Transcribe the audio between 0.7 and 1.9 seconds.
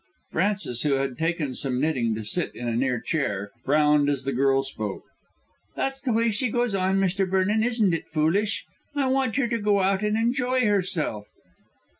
who had taken some